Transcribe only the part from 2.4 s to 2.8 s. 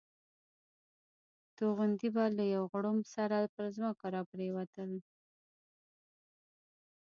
یو